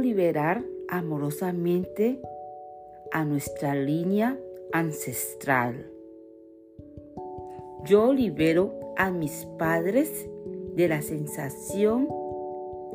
[0.00, 2.20] liberar amorosamente
[3.12, 4.36] a nuestra línea
[4.72, 5.86] ancestral.
[7.84, 10.28] Yo libero a mis padres
[10.74, 12.08] de la sensación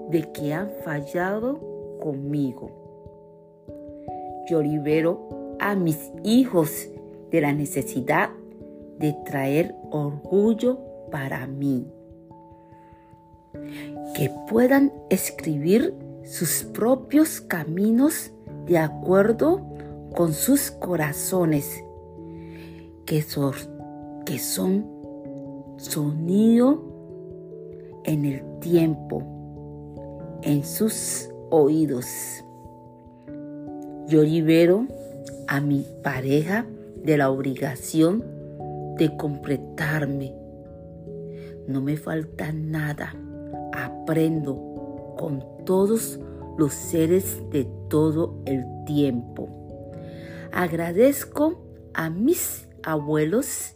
[0.09, 1.59] de que han fallado
[2.01, 2.71] conmigo.
[4.49, 6.89] Yo libero a mis hijos
[7.31, 8.29] de la necesidad
[8.99, 10.79] de traer orgullo
[11.11, 11.87] para mí.
[14.15, 15.93] Que puedan escribir
[16.27, 18.31] sus propios caminos
[18.65, 19.61] de acuerdo
[20.15, 21.83] con sus corazones,
[23.05, 23.53] que son,
[24.25, 24.85] que son
[25.77, 26.83] sonido
[28.03, 29.23] en el tiempo,
[30.41, 32.05] en sus oídos.
[34.07, 34.85] Yo libero
[35.47, 36.65] a mi pareja
[37.03, 38.23] de la obligación
[38.97, 40.33] de completarme.
[41.67, 43.15] No me falta nada.
[43.73, 44.76] Aprendo
[45.17, 46.19] con todos
[46.57, 49.49] los seres de todo el tiempo.
[50.51, 51.61] Agradezco
[51.93, 53.75] a mis abuelos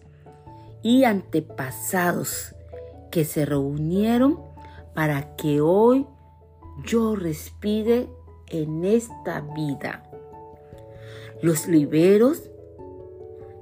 [0.81, 2.55] y antepasados
[3.11, 4.39] que se reunieron
[4.93, 6.07] para que hoy
[6.85, 8.09] yo respire
[8.47, 10.03] en esta vida.
[11.41, 12.49] Los liberos,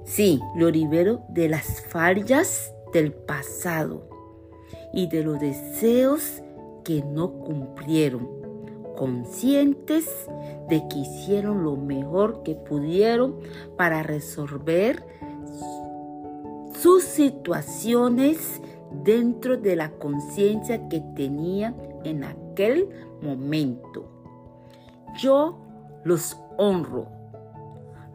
[0.04, 4.08] sí, lo libero de las fallas del pasado
[4.92, 6.42] y de los deseos
[6.90, 8.28] que no cumplieron,
[8.96, 10.08] conscientes
[10.68, 13.36] de que hicieron lo mejor que pudieron
[13.76, 15.06] para resolver
[16.74, 18.60] sus situaciones
[19.04, 22.88] dentro de la conciencia que tenían en aquel
[23.22, 24.10] momento.
[25.16, 25.60] Yo
[26.02, 27.06] los honro,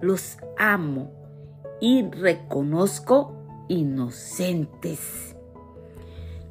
[0.02, 1.12] los amo
[1.80, 3.38] y reconozco
[3.70, 5.34] inocentes.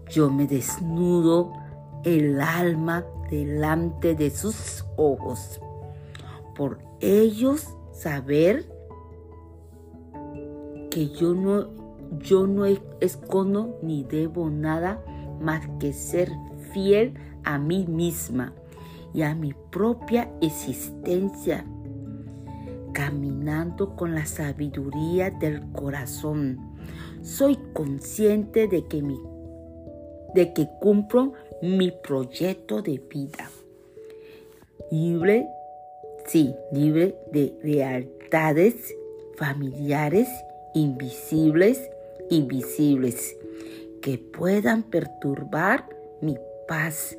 [0.09, 1.53] Yo me desnudo
[2.05, 5.61] el alma delante de sus ojos,
[6.55, 8.67] por ellos saber
[10.91, 11.69] que yo no,
[12.21, 12.67] yo no
[13.01, 15.03] escondo ni debo nada
[15.41, 16.31] más que ser
[16.73, 17.15] fiel
[17.45, 18.53] a mí misma
[19.13, 21.65] y a mi propia existencia,
[22.93, 26.59] caminando con la sabiduría del corazón.
[27.23, 29.19] Soy consciente de que, mi,
[30.35, 33.51] de que cumplo mi proyecto de vida.
[34.91, 35.47] Libre,
[36.27, 38.95] sí, libre de lealtades
[39.37, 40.29] familiares
[40.75, 41.91] invisibles
[42.31, 43.37] y visibles
[44.03, 45.89] que puedan perturbar
[46.21, 46.37] mi
[46.69, 47.17] paz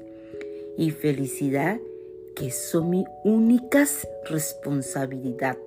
[0.78, 1.80] y felicidad
[2.36, 5.58] que son mi únicas responsabilidad.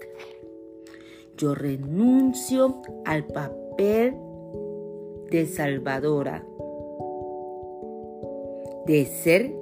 [1.36, 4.14] Yo renuncio al papel
[5.30, 6.44] de salvadora,
[8.88, 9.54] de ser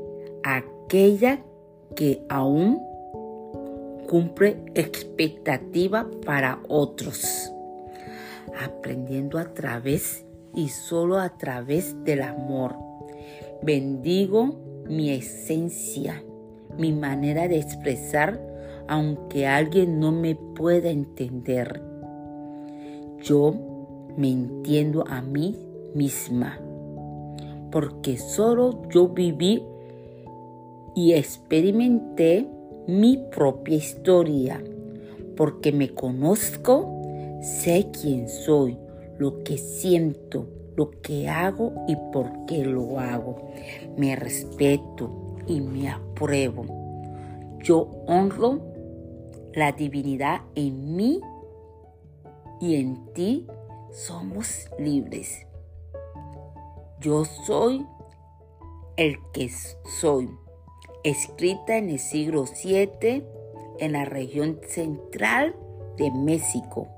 [0.45, 1.41] aquella
[1.97, 2.81] que aún
[4.09, 7.53] cumple expectativa para otros,
[8.63, 12.77] aprendiendo a través y solo a través del amor.
[13.63, 14.55] Bendigo
[14.89, 16.23] mi esencia,
[16.79, 18.41] mi manera de expresar,
[18.87, 21.83] aunque alguien no me pueda entender.
[23.23, 23.57] Yo
[24.17, 25.57] me entiendo a mí
[25.97, 26.61] misma,
[27.71, 29.63] porque solo yo viví
[30.95, 32.49] y experimenté
[32.87, 34.63] mi propia historia,
[35.37, 38.79] porque me conozco, sé quién soy,
[39.19, 40.47] lo que siento,
[40.77, 43.51] lo que hago y por qué lo hago.
[43.97, 46.65] Me respeto y me apruebo.
[47.63, 48.61] Yo honro
[49.55, 51.21] la divinidad en mí
[52.61, 53.47] y en ti
[53.91, 55.47] somos libres.
[57.07, 57.87] Yo soy
[58.97, 59.49] el que
[60.01, 60.29] soy,
[61.05, 63.23] escrita en el siglo VII
[63.79, 65.55] en la región central
[65.99, 66.89] de México,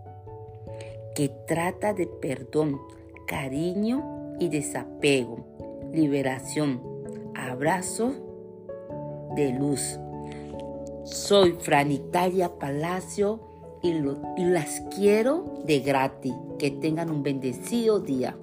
[1.15, 2.81] que trata de perdón,
[3.27, 5.45] cariño y desapego,
[5.93, 6.81] liberación,
[7.35, 8.15] abrazo
[9.37, 10.01] de luz.
[11.05, 13.41] Soy Franitalia Palacio
[13.83, 16.33] y, y las quiero de gratis.
[16.59, 18.37] Que tengan un bendecido día.